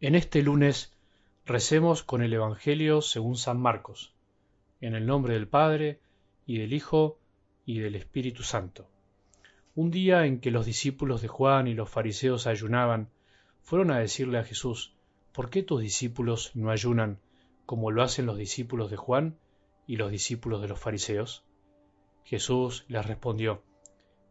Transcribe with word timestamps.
En 0.00 0.14
este 0.14 0.42
lunes 0.42 0.92
recemos 1.44 2.04
con 2.04 2.22
el 2.22 2.32
Evangelio 2.32 3.02
según 3.02 3.36
San 3.36 3.60
Marcos, 3.60 4.14
en 4.80 4.94
el 4.94 5.06
nombre 5.06 5.34
del 5.34 5.48
Padre, 5.48 5.98
y 6.46 6.58
del 6.58 6.72
Hijo, 6.72 7.18
y 7.66 7.80
del 7.80 7.96
Espíritu 7.96 8.44
Santo. 8.44 8.88
Un 9.74 9.90
día 9.90 10.24
en 10.24 10.38
que 10.38 10.52
los 10.52 10.66
discípulos 10.66 11.20
de 11.20 11.26
Juan 11.26 11.66
y 11.66 11.74
los 11.74 11.90
fariseos 11.90 12.46
ayunaban, 12.46 13.10
fueron 13.60 13.90
a 13.90 13.98
decirle 13.98 14.38
a 14.38 14.44
Jesús, 14.44 14.94
¿por 15.32 15.50
qué 15.50 15.64
tus 15.64 15.80
discípulos 15.80 16.52
no 16.54 16.70
ayunan 16.70 17.18
como 17.66 17.90
lo 17.90 18.04
hacen 18.04 18.24
los 18.24 18.38
discípulos 18.38 18.92
de 18.92 18.96
Juan 18.96 19.36
y 19.88 19.96
los 19.96 20.12
discípulos 20.12 20.62
de 20.62 20.68
los 20.68 20.78
fariseos? 20.78 21.42
Jesús 22.22 22.84
les 22.86 23.04
respondió, 23.04 23.64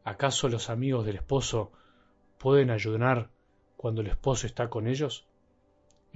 ¿acaso 0.05 0.47
los 0.47 0.69
amigos 0.69 1.05
del 1.05 1.17
esposo 1.17 1.73
pueden 2.37 2.69
ayunar 2.69 3.31
cuando 3.75 3.99
el 3.99 4.07
esposo 4.07 4.47
está 4.47 4.69
con 4.69 4.87
ellos? 4.87 5.27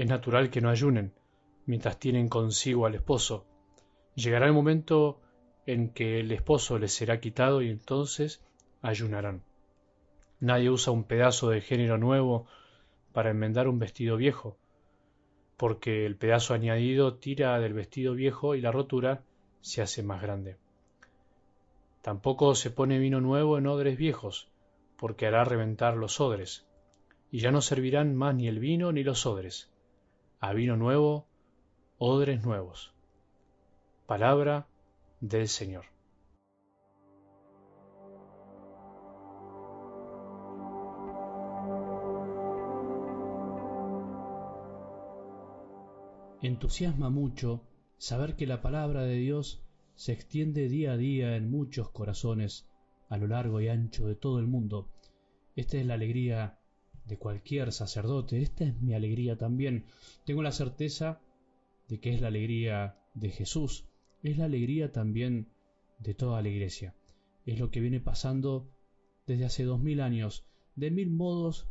Es 0.02 0.08
natural 0.08 0.50
que 0.50 0.62
no 0.62 0.72
ayunen 0.72 1.14
mientras 1.68 2.00
tienen 2.00 2.28
consigo 2.28 2.88
al 2.88 2.96
esposo. 2.96 3.46
Llegará 4.16 4.48
el 4.48 4.52
momento 4.52 5.22
en 5.68 5.90
que 5.90 6.20
el 6.20 6.32
esposo 6.32 6.80
les 6.80 6.92
será 6.92 7.20
quitado 7.20 7.62
y 7.62 7.70
entonces 7.70 8.44
ayunarán. 8.82 9.44
Nadie 10.40 10.72
usa 10.72 10.92
un 10.92 11.04
pedazo 11.04 11.52
de 11.52 11.62
género 11.62 12.00
nuevo 12.00 12.48
para 13.14 13.30
enmendar 13.30 13.68
un 13.68 13.78
vestido 13.78 14.18
viejo, 14.18 14.58
porque 15.56 16.08
el 16.08 16.16
pedazo 16.16 16.56
añadido 16.56 17.18
tira 17.20 17.60
del 17.60 17.74
vestido 17.74 18.16
viejo 18.16 18.56
y 18.56 18.62
la 18.62 18.72
rotura 18.72 19.22
se 19.60 19.84
hace 19.84 20.02
más 20.02 20.24
grande. 20.24 20.58
Tampoco 22.02 22.56
se 22.56 22.72
pone 22.72 22.98
vino 22.98 23.22
nuevo 23.22 23.60
en 23.60 23.68
odres 23.68 24.00
viejos, 24.00 24.50
porque 24.98 25.28
hará 25.28 25.44
reventar 25.44 25.96
los 25.96 26.20
odres, 26.20 26.66
y 27.30 27.38
ya 27.38 27.52
no 27.52 27.62
servirán 27.62 28.16
más 28.16 28.34
ni 28.34 28.48
el 28.48 28.58
vino 28.58 28.92
ni 28.92 29.04
los 29.04 29.28
odres 29.28 29.71
a 30.44 30.54
vino 30.54 30.76
nuevo, 30.76 31.28
odres 32.00 32.44
nuevos. 32.44 32.96
Palabra 34.08 34.68
del 35.20 35.48
Señor. 35.48 35.86
Entusiasma 46.42 47.12
mucho 47.12 47.62
saber 48.00 48.36
que 48.36 48.48
la 48.48 48.64
palabra 48.64 49.04
de 49.04 49.18
Dios 49.18 49.64
se 49.94 50.12
extiende 50.12 50.70
día 50.70 50.94
a 50.94 50.98
día 50.98 51.36
en 51.36 51.52
muchos 51.52 51.92
corazones 51.92 52.68
a 53.10 53.18
lo 53.18 53.28
largo 53.28 53.62
y 53.62 53.68
ancho 53.68 54.08
de 54.08 54.16
todo 54.16 54.40
el 54.40 54.48
mundo. 54.48 54.90
Esta 55.56 55.78
es 55.78 55.86
la 55.86 55.94
alegría 55.94 56.58
de 57.06 57.18
cualquier 57.18 57.72
sacerdote. 57.72 58.42
Esta 58.42 58.66
es 58.66 58.82
mi 58.82 58.94
alegría 58.94 59.38
también. 59.38 59.86
Tengo 60.26 60.44
la 60.44 60.52
certeza 60.52 61.22
de 61.88 62.00
que 62.00 62.14
es 62.14 62.22
la 62.22 62.28
alegría 62.28 62.98
de 63.14 63.30
Jesús, 63.30 63.86
es 64.24 64.38
la 64.38 64.46
alegría 64.46 64.92
también 64.92 65.50
de 66.00 66.14
toda 66.14 66.42
la 66.42 66.50
iglesia. 66.50 66.96
Es 67.46 67.60
lo 67.60 67.72
que 67.72 67.80
viene 67.80 68.00
pasando 68.00 68.72
desde 69.28 69.46
hace 69.46 69.64
dos 69.64 69.82
mil 69.82 70.02
años, 70.02 70.46
de 70.76 70.92
mil 70.92 71.10
modos 71.10 71.68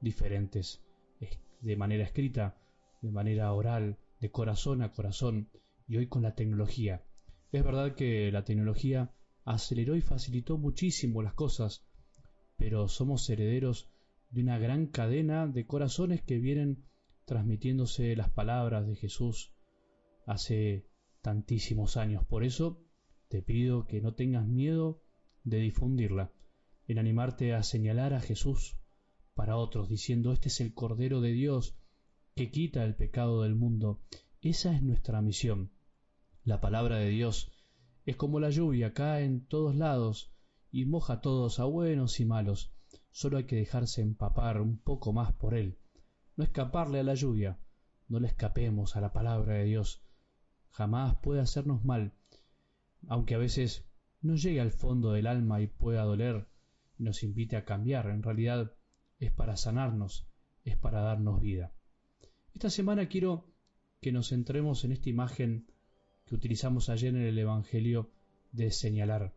diferentes, 0.00 0.84
de 1.60 1.76
manera 1.76 2.04
escrita, 2.04 2.58
de 3.02 3.10
manera 3.10 3.52
oral, 3.52 3.98
de 4.20 4.30
corazón 4.30 4.82
a 4.82 4.92
corazón, 4.92 5.50
y 5.88 5.96
hoy 5.96 6.08
con 6.08 6.22
la 6.22 6.34
tecnología. 6.34 7.04
Es 7.52 7.64
verdad 7.64 7.94
que 7.94 8.30
la 8.32 8.44
tecnología 8.44 9.14
aceleró 9.44 9.96
y 9.96 10.00
facilitó 10.00 10.58
muchísimo 10.58 11.22
las 11.22 11.34
cosas, 11.34 11.86
pero 12.56 12.88
somos 12.88 13.28
herederos 13.30 13.88
de 14.30 14.42
una 14.42 14.58
gran 14.58 14.86
cadena 14.86 15.46
de 15.46 15.66
corazones 15.66 16.22
que 16.22 16.38
vienen 16.38 16.84
transmitiéndose 17.24 18.14
las 18.16 18.30
palabras 18.30 18.86
de 18.86 18.96
Jesús 18.96 19.52
hace 20.26 20.88
tantísimos 21.22 21.96
años. 21.96 22.24
Por 22.24 22.44
eso 22.44 22.84
te 23.28 23.42
pido 23.42 23.86
que 23.86 24.00
no 24.00 24.14
tengas 24.14 24.46
miedo 24.46 25.02
de 25.44 25.58
difundirla, 25.58 26.32
en 26.86 26.98
animarte 26.98 27.54
a 27.54 27.62
señalar 27.62 28.14
a 28.14 28.20
Jesús 28.20 28.76
para 29.34 29.56
otros, 29.56 29.88
diciendo, 29.88 30.32
este 30.32 30.48
es 30.48 30.60
el 30.60 30.74
Cordero 30.74 31.20
de 31.20 31.32
Dios 31.32 31.76
que 32.34 32.50
quita 32.50 32.84
el 32.84 32.94
pecado 32.94 33.42
del 33.42 33.54
mundo. 33.54 34.00
Esa 34.40 34.74
es 34.74 34.82
nuestra 34.82 35.22
misión. 35.22 35.72
La 36.44 36.60
palabra 36.60 36.96
de 36.96 37.08
Dios 37.08 37.50
es 38.04 38.16
como 38.16 38.38
la 38.38 38.50
lluvia, 38.50 38.92
cae 38.92 39.24
en 39.24 39.46
todos 39.46 39.74
lados 39.74 40.32
y 40.70 40.84
moja 40.84 41.14
a 41.14 41.20
todos, 41.20 41.58
a 41.58 41.64
buenos 41.64 42.20
y 42.20 42.24
malos. 42.24 42.75
Solo 43.10 43.38
hay 43.38 43.44
que 43.44 43.56
dejarse 43.56 44.02
empapar 44.02 44.60
un 44.60 44.78
poco 44.78 45.12
más 45.12 45.32
por 45.32 45.54
él. 45.54 45.78
No 46.36 46.44
escaparle 46.44 47.00
a 47.00 47.02
la 47.02 47.14
lluvia. 47.14 47.58
No 48.08 48.20
le 48.20 48.28
escapemos 48.28 48.96
a 48.96 49.00
la 49.00 49.12
palabra 49.12 49.54
de 49.54 49.64
Dios. 49.64 50.02
Jamás 50.70 51.16
puede 51.16 51.40
hacernos 51.40 51.84
mal, 51.84 52.12
aunque 53.08 53.34
a 53.34 53.38
veces 53.38 53.86
no 54.20 54.36
llegue 54.36 54.60
al 54.60 54.70
fondo 54.70 55.12
del 55.12 55.26
alma 55.26 55.60
y 55.60 55.66
pueda 55.66 56.02
doler 56.04 56.48
y 56.98 57.04
nos 57.04 57.22
invite 57.22 57.56
a 57.56 57.64
cambiar. 57.64 58.08
En 58.10 58.22
realidad 58.22 58.72
es 59.18 59.32
para 59.32 59.56
sanarnos, 59.56 60.28
es 60.64 60.76
para 60.76 61.00
darnos 61.00 61.40
vida. 61.40 61.72
Esta 62.52 62.70
semana 62.70 63.08
quiero 63.08 63.52
que 64.00 64.12
nos 64.12 64.28
centremos 64.28 64.84
en 64.84 64.92
esta 64.92 65.10
imagen 65.10 65.70
que 66.24 66.34
utilizamos 66.34 66.88
ayer 66.88 67.14
en 67.14 67.22
el 67.22 67.38
Evangelio 67.38 68.10
de 68.52 68.70
señalar. 68.70 69.35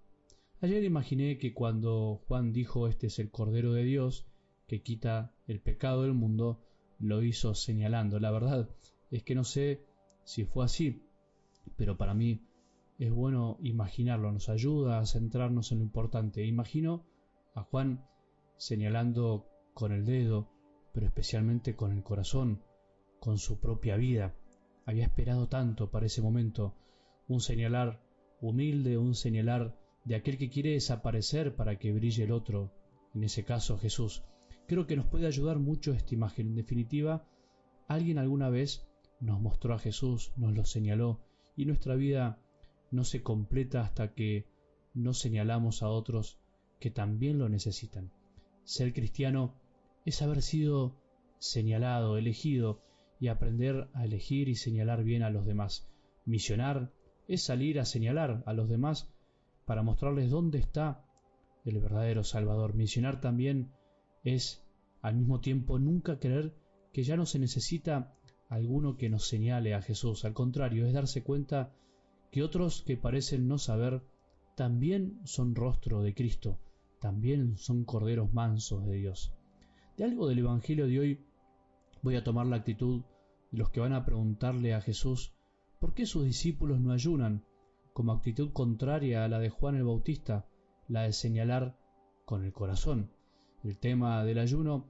Ayer 0.62 0.84
imaginé 0.84 1.38
que 1.38 1.54
cuando 1.54 2.22
Juan 2.28 2.52
dijo 2.52 2.90
este 2.90 3.08
es 3.08 3.20
el 3.20 3.32
Cordero 3.32 3.72
de 3.72 3.86
Dios, 3.86 4.28
que 4.68 4.82
quita 4.82 5.34
el 5.48 5.62
pecado 5.62 6.04
del 6.04 6.14
mundo, 6.14 6.62
lo 7.00 7.24
hizo 7.24 7.56
señalando. 7.56 8.20
La 8.20 8.30
verdad 8.30 8.70
es 9.10 9.24
que 9.24 9.36
no 9.36 9.46
sé 9.46 9.86
si 10.26 10.44
fue 10.44 10.66
así, 10.66 11.08
pero 11.78 11.98
para 11.98 12.14
mí 12.14 12.46
es 12.98 13.10
bueno 13.10 13.58
imaginarlo, 13.62 14.34
nos 14.34 14.50
ayuda 14.50 15.00
a 15.00 15.06
centrarnos 15.06 15.72
en 15.72 15.78
lo 15.78 15.86
importante. 15.86 16.46
Imagino 16.46 17.06
a 17.56 17.64
Juan 17.64 18.06
señalando 18.58 19.48
con 19.74 19.94
el 19.94 20.06
dedo, 20.06 20.52
pero 20.92 21.06
especialmente 21.06 21.78
con 21.78 21.94
el 21.94 22.04
corazón, 22.04 22.62
con 23.22 23.38
su 23.38 23.62
propia 23.62 23.96
vida. 23.96 24.36
Había 24.86 25.06
esperado 25.06 25.48
tanto 25.48 25.90
para 25.90 26.08
ese 26.08 26.22
momento, 26.22 26.76
un 27.30 27.40
señalar 27.40 28.04
humilde, 28.42 28.98
un 28.98 29.16
señalar 29.16 29.79
de 30.06 30.16
aquel 30.16 30.38
que 30.38 30.50
quiere 30.50 30.72
desaparecer 30.72 31.56
para 31.56 31.78
que 31.78 31.92
brille 31.92 32.24
el 32.24 32.32
otro, 32.32 32.72
en 33.14 33.24
ese 33.24 33.44
caso 33.44 33.78
Jesús. 33.78 34.24
Creo 34.68 34.88
que 34.88 34.96
nos 34.96 35.06
puede 35.06 35.28
ayudar 35.28 35.60
mucho 35.60 35.94
esta 35.94 36.14
imagen. 36.14 36.48
En 36.48 36.56
definitiva, 36.56 37.28
alguien 37.88 38.18
alguna 38.18 38.50
vez 38.50 38.88
nos 39.20 39.42
mostró 39.42 39.74
a 39.74 39.80
Jesús, 39.80 40.32
nos 40.38 40.54
lo 40.54 40.64
señaló, 40.66 41.22
y 41.56 41.66
nuestra 41.66 41.96
vida 41.96 42.40
no 42.92 43.04
se 43.04 43.22
completa 43.22 43.82
hasta 43.82 44.14
que 44.14 44.48
no 44.94 45.14
señalamos 45.14 45.84
a 45.84 45.90
otros 45.90 46.40
que 46.80 46.92
también 46.92 47.38
lo 47.38 47.50
necesitan. 47.50 48.12
Ser 48.64 48.94
cristiano 48.94 49.56
es 50.06 50.22
haber 50.22 50.42
sido 50.42 50.96
señalado, 51.40 52.18
elegido, 52.18 52.82
y 53.20 53.28
aprender 53.28 53.90
a 53.94 54.06
elegir 54.06 54.48
y 54.48 54.56
señalar 54.56 55.04
bien 55.04 55.24
a 55.24 55.30
los 55.30 55.46
demás. 55.46 55.90
Misionar 56.26 56.94
es 57.28 57.44
salir 57.44 57.80
a 57.80 57.86
señalar 57.86 58.44
a 58.46 58.54
los 58.54 58.70
demás 58.70 59.12
para 59.70 59.84
mostrarles 59.84 60.32
dónde 60.32 60.58
está 60.58 61.06
el 61.64 61.80
verdadero 61.80 62.24
Salvador. 62.24 62.74
Misionar 62.74 63.22
también 63.22 63.72
es 64.24 64.66
al 65.04 65.16
mismo 65.16 65.42
tiempo 65.42 65.78
nunca 65.78 66.18
creer 66.18 66.56
que 66.92 67.04
ya 67.04 67.16
no 67.16 67.28
se 67.28 67.38
necesita 67.38 68.18
alguno 68.50 68.98
que 68.98 69.10
nos 69.10 69.28
señale 69.28 69.76
a 69.76 69.84
Jesús. 69.84 70.26
Al 70.26 70.34
contrario, 70.34 70.88
es 70.88 70.94
darse 70.94 71.22
cuenta 71.22 71.72
que 72.32 72.42
otros 72.42 72.82
que 72.82 72.98
parecen 72.98 73.48
no 73.48 73.60
saber 73.60 74.02
también 74.56 75.20
son 75.24 75.54
rostro 75.54 76.02
de 76.02 76.16
Cristo, 76.16 76.58
también 77.00 77.56
son 77.56 77.86
corderos 77.86 78.34
mansos 78.34 78.88
de 78.88 78.96
Dios. 78.96 79.36
De 79.98 80.04
algo 80.04 80.28
del 80.28 80.40
Evangelio 80.40 80.88
de 80.88 81.00
hoy 81.00 81.26
voy 82.02 82.16
a 82.16 82.24
tomar 82.24 82.48
la 82.48 82.56
actitud 82.56 83.04
de 83.52 83.58
los 83.60 83.70
que 83.70 83.82
van 83.82 83.94
a 83.94 84.04
preguntarle 84.04 84.74
a 84.74 84.82
Jesús 84.82 85.36
por 85.80 85.94
qué 85.94 86.08
sus 86.08 86.26
discípulos 86.26 86.80
no 86.80 86.92
ayunan 86.92 87.46
como 88.00 88.14
actitud 88.14 88.54
contraria 88.54 89.26
a 89.26 89.28
la 89.28 89.40
de 89.40 89.50
Juan 89.50 89.76
el 89.76 89.84
Bautista, 89.84 90.48
la 90.88 91.04
de 91.04 91.12
señalar 91.12 91.78
con 92.24 92.46
el 92.46 92.54
corazón. 92.54 93.12
El 93.62 93.78
tema 93.78 94.24
del 94.24 94.40
ayuno 94.40 94.88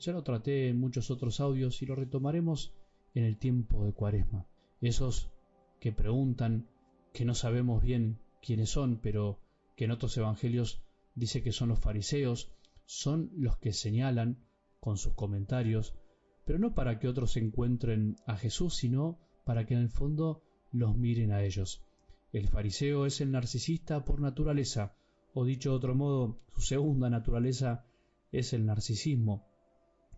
ya 0.00 0.12
lo 0.12 0.24
traté 0.24 0.68
en 0.68 0.80
muchos 0.80 1.12
otros 1.12 1.38
audios 1.38 1.82
y 1.82 1.86
lo 1.86 1.94
retomaremos 1.94 2.74
en 3.14 3.22
el 3.22 3.38
tiempo 3.38 3.84
de 3.84 3.92
Cuaresma. 3.92 4.48
Esos 4.80 5.30
que 5.78 5.92
preguntan, 5.92 6.68
que 7.12 7.24
no 7.24 7.32
sabemos 7.32 7.80
bien 7.80 8.18
quiénes 8.42 8.70
son, 8.70 8.98
pero 9.00 9.38
que 9.76 9.84
en 9.84 9.92
otros 9.92 10.16
evangelios 10.16 10.82
dice 11.14 11.44
que 11.44 11.52
son 11.52 11.68
los 11.68 11.78
fariseos, 11.78 12.50
son 12.86 13.30
los 13.36 13.56
que 13.58 13.72
señalan 13.72 14.44
con 14.80 14.96
sus 14.96 15.14
comentarios, 15.14 15.94
pero 16.44 16.58
no 16.58 16.74
para 16.74 16.98
que 16.98 17.06
otros 17.06 17.36
encuentren 17.36 18.16
a 18.26 18.36
Jesús, 18.36 18.74
sino 18.74 19.20
para 19.44 19.64
que 19.64 19.74
en 19.74 19.80
el 19.80 19.90
fondo 19.90 20.42
los 20.72 20.96
miren 20.96 21.30
a 21.30 21.44
ellos. 21.44 21.84
El 22.30 22.48
fariseo 22.48 23.06
es 23.06 23.20
el 23.20 23.30
narcisista 23.30 24.04
por 24.04 24.20
naturaleza, 24.20 24.94
o 25.32 25.44
dicho 25.44 25.70
de 25.70 25.76
otro 25.76 25.94
modo, 25.94 26.40
su 26.54 26.60
segunda 26.60 27.08
naturaleza 27.08 27.86
es 28.32 28.52
el 28.52 28.66
narcisismo. 28.66 29.46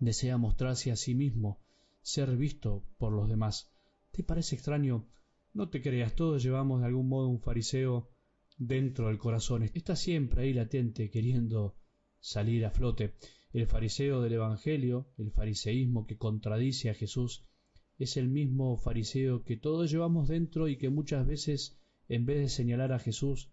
Desea 0.01 0.37
mostrarse 0.37 0.91
a 0.91 0.97
sí 0.97 1.15
mismo, 1.15 1.61
ser 2.03 2.37
visto 2.37 2.85
por 2.99 3.13
los 3.13 3.29
demás. 3.29 3.71
¿Te 4.11 4.25
parece 4.25 4.57
extraño? 4.57 5.07
No 5.53 5.69
te 5.69 5.83
creas, 5.83 6.15
todos 6.15 6.43
llevamos 6.43 6.81
de 6.81 6.87
algún 6.87 7.09
modo 7.09 7.29
un 7.29 7.41
fariseo 7.41 8.11
dentro 8.59 9.09
del 9.09 9.19
corazón. 9.19 9.63
Está 9.75 9.95
siempre 9.95 10.43
ahí 10.43 10.53
latente, 10.53 11.11
queriendo 11.11 11.77
salir 12.19 12.67
a 12.67 12.71
flote. 12.71 13.15
El 13.53 13.67
fariseo 13.67 14.21
del 14.21 14.35
Evangelio, 14.35 15.13
el 15.17 15.31
fariseísmo 15.31 16.07
que 16.07 16.19
contradice 16.19 16.91
a 16.91 16.95
Jesús, 16.95 17.45
es 17.99 18.17
el 18.17 18.29
mismo 18.29 18.77
fariseo 18.77 19.45
que 19.45 19.57
todos 19.57 19.91
llevamos 19.91 20.29
dentro 20.29 20.69
y 20.69 20.77
que 20.77 20.89
muchas 20.89 21.27
veces, 21.27 21.80
en 22.11 22.27
vez 22.27 22.39
de 22.39 22.49
señalar 22.49 22.93
a 22.93 22.99
Jesús 22.99 23.53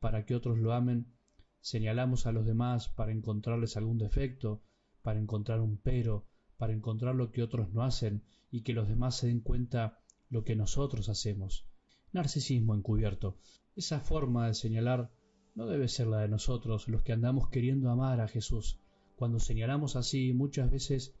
para 0.00 0.24
que 0.24 0.34
otros 0.34 0.56
lo 0.56 0.72
amen, 0.72 1.12
señalamos 1.60 2.24
a 2.24 2.32
los 2.32 2.46
demás 2.46 2.88
para 2.88 3.12
encontrarles 3.12 3.76
algún 3.76 3.98
defecto, 3.98 4.62
para 5.02 5.20
encontrar 5.20 5.60
un 5.60 5.76
pero, 5.76 6.26
para 6.56 6.72
encontrar 6.72 7.14
lo 7.14 7.32
que 7.32 7.42
otros 7.42 7.70
no 7.74 7.82
hacen 7.82 8.22
y 8.50 8.62
que 8.62 8.72
los 8.72 8.88
demás 8.88 9.16
se 9.16 9.26
den 9.26 9.40
cuenta 9.40 9.98
lo 10.30 10.42
que 10.42 10.56
nosotros 10.56 11.10
hacemos. 11.10 11.66
Narcisismo 12.12 12.74
encubierto. 12.74 13.36
Esa 13.76 14.00
forma 14.00 14.46
de 14.46 14.54
señalar 14.54 15.10
no 15.54 15.66
debe 15.66 15.86
ser 15.86 16.06
la 16.06 16.20
de 16.20 16.28
nosotros, 16.28 16.88
los 16.88 17.02
que 17.02 17.12
andamos 17.12 17.50
queriendo 17.50 17.90
amar 17.90 18.22
a 18.22 18.28
Jesús. 18.28 18.80
Cuando 19.16 19.38
señalamos 19.38 19.96
así, 19.96 20.32
muchas 20.32 20.70
veces 20.70 21.14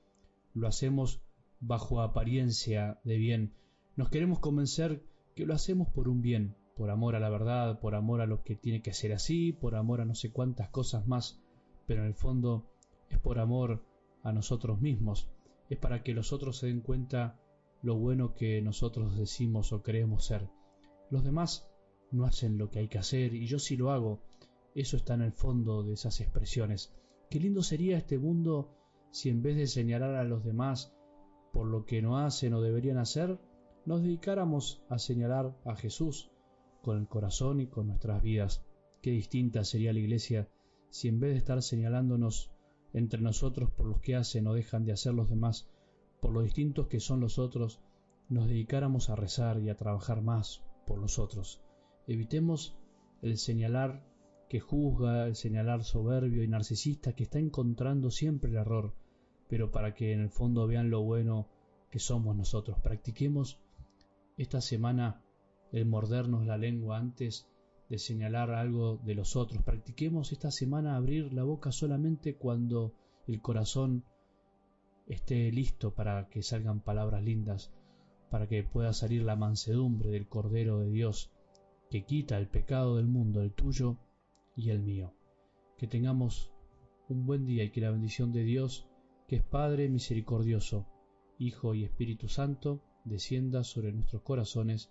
lo 0.54 0.66
hacemos 0.66 1.20
bajo 1.60 2.00
apariencia 2.00 2.98
de 3.04 3.18
bien. 3.18 3.52
Nos 3.94 4.08
queremos 4.08 4.38
convencer 4.38 5.04
que 5.36 5.44
lo 5.44 5.52
hacemos 5.52 5.88
por 5.88 6.08
un 6.08 6.22
bien, 6.22 6.56
por 6.78 6.90
amor 6.90 7.16
a 7.16 7.20
la 7.20 7.28
verdad, 7.28 7.80
por 7.80 7.96
amor 7.96 8.20
a 8.20 8.26
lo 8.26 8.44
que 8.44 8.54
tiene 8.54 8.82
que 8.82 8.92
ser 8.92 9.12
así, 9.12 9.52
por 9.52 9.74
amor 9.74 10.00
a 10.00 10.04
no 10.04 10.14
sé 10.14 10.30
cuántas 10.30 10.68
cosas 10.68 11.08
más, 11.08 11.42
pero 11.88 12.02
en 12.02 12.06
el 12.06 12.14
fondo 12.14 12.70
es 13.10 13.18
por 13.18 13.40
amor 13.40 13.84
a 14.22 14.32
nosotros 14.32 14.80
mismos, 14.80 15.28
es 15.68 15.76
para 15.76 16.04
que 16.04 16.14
los 16.14 16.32
otros 16.32 16.56
se 16.56 16.68
den 16.68 16.80
cuenta 16.80 17.36
lo 17.82 17.96
bueno 17.96 18.32
que 18.36 18.62
nosotros 18.62 19.18
decimos 19.18 19.72
o 19.72 19.82
creemos 19.82 20.24
ser. 20.24 20.48
Los 21.10 21.24
demás 21.24 21.68
no 22.12 22.24
hacen 22.24 22.58
lo 22.58 22.70
que 22.70 22.78
hay 22.78 22.88
que 22.88 22.98
hacer 22.98 23.34
y 23.34 23.46
yo 23.46 23.58
sí 23.58 23.76
lo 23.76 23.90
hago. 23.90 24.20
Eso 24.76 24.96
está 24.96 25.14
en 25.14 25.22
el 25.22 25.32
fondo 25.32 25.82
de 25.82 25.94
esas 25.94 26.20
expresiones. 26.20 26.94
Qué 27.28 27.40
lindo 27.40 27.64
sería 27.64 27.98
este 27.98 28.18
mundo 28.18 28.72
si 29.10 29.30
en 29.30 29.42
vez 29.42 29.56
de 29.56 29.66
señalar 29.66 30.14
a 30.14 30.22
los 30.22 30.44
demás 30.44 30.94
por 31.52 31.66
lo 31.66 31.84
que 31.86 32.02
no 32.02 32.18
hacen 32.18 32.54
o 32.54 32.60
deberían 32.60 32.98
hacer, 32.98 33.36
nos 33.84 34.02
dedicáramos 34.02 34.84
a 34.88 35.00
señalar 35.00 35.56
a 35.64 35.74
Jesús 35.74 36.30
con 36.82 36.98
el 36.98 37.08
corazón 37.08 37.60
y 37.60 37.66
con 37.66 37.88
nuestras 37.88 38.22
vidas. 38.22 38.64
Qué 39.02 39.10
distinta 39.10 39.64
sería 39.64 39.92
la 39.92 40.00
iglesia 40.00 40.48
si 40.90 41.08
en 41.08 41.20
vez 41.20 41.32
de 41.32 41.38
estar 41.38 41.62
señalándonos 41.62 42.50
entre 42.92 43.20
nosotros 43.20 43.70
por 43.70 43.86
los 43.86 44.00
que 44.00 44.16
hacen 44.16 44.46
o 44.46 44.54
dejan 44.54 44.84
de 44.84 44.92
hacer 44.92 45.14
los 45.14 45.28
demás, 45.28 45.68
por 46.20 46.32
lo 46.32 46.42
distintos 46.42 46.88
que 46.88 47.00
son 47.00 47.20
los 47.20 47.38
otros, 47.38 47.80
nos 48.28 48.48
dedicáramos 48.48 49.10
a 49.10 49.16
rezar 49.16 49.60
y 49.60 49.70
a 49.70 49.76
trabajar 49.76 50.22
más 50.22 50.64
por 50.86 50.98
los 50.98 51.18
otros. 51.18 51.62
Evitemos 52.06 52.76
el 53.22 53.36
señalar 53.36 54.04
que 54.48 54.60
juzga, 54.60 55.26
el 55.26 55.36
señalar 55.36 55.84
soberbio 55.84 56.42
y 56.42 56.48
narcisista 56.48 57.14
que 57.14 57.24
está 57.24 57.38
encontrando 57.38 58.10
siempre 58.10 58.50
el 58.50 58.56
error, 58.56 58.94
pero 59.48 59.70
para 59.70 59.94
que 59.94 60.12
en 60.12 60.20
el 60.20 60.30
fondo 60.30 60.66
vean 60.66 60.90
lo 60.90 61.02
bueno 61.02 61.48
que 61.90 61.98
somos 61.98 62.34
nosotros. 62.36 62.78
Practiquemos 62.80 63.60
esta 64.36 64.60
semana 64.60 65.22
el 65.72 65.86
mordernos 65.86 66.46
la 66.46 66.56
lengua 66.56 66.98
antes 66.98 67.48
de 67.88 67.98
señalar 67.98 68.50
algo 68.50 68.98
de 68.98 69.14
los 69.14 69.36
otros. 69.36 69.62
Practiquemos 69.62 70.32
esta 70.32 70.50
semana 70.50 70.96
abrir 70.96 71.32
la 71.32 71.44
boca 71.44 71.72
solamente 71.72 72.36
cuando 72.36 72.94
el 73.26 73.40
corazón 73.40 74.04
esté 75.06 75.50
listo 75.52 75.94
para 75.94 76.28
que 76.28 76.42
salgan 76.42 76.80
palabras 76.80 77.22
lindas, 77.22 77.72
para 78.30 78.46
que 78.46 78.62
pueda 78.62 78.92
salir 78.92 79.22
la 79.22 79.36
mansedumbre 79.36 80.10
del 80.10 80.28
Cordero 80.28 80.80
de 80.80 80.90
Dios, 80.90 81.32
que 81.90 82.04
quita 82.04 82.36
el 82.36 82.48
pecado 82.48 82.96
del 82.96 83.06
mundo, 83.06 83.42
el 83.42 83.52
tuyo 83.52 83.96
y 84.54 84.70
el 84.70 84.80
mío. 84.80 85.14
Que 85.78 85.86
tengamos 85.86 86.52
un 87.08 87.24
buen 87.24 87.46
día 87.46 87.64
y 87.64 87.70
que 87.70 87.80
la 87.80 87.90
bendición 87.90 88.32
de 88.32 88.44
Dios, 88.44 88.86
que 89.26 89.36
es 89.36 89.42
Padre 89.42 89.88
misericordioso, 89.88 90.86
Hijo 91.38 91.74
y 91.74 91.84
Espíritu 91.84 92.28
Santo, 92.28 92.82
descienda 93.04 93.64
sobre 93.64 93.92
nuestros 93.92 94.22
corazones 94.22 94.90